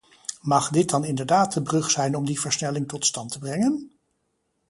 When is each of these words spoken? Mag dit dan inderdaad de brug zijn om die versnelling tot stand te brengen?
Mag 0.41 0.69
dit 0.69 0.89
dan 0.89 1.03
inderdaad 1.05 1.53
de 1.53 1.61
brug 1.61 1.91
zijn 1.91 2.15
om 2.15 2.25
die 2.25 2.39
versnelling 2.39 2.87
tot 2.87 3.05
stand 3.05 3.31
te 3.31 3.39
brengen? 3.39 3.91